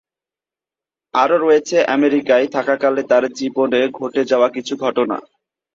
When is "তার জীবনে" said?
3.11-3.79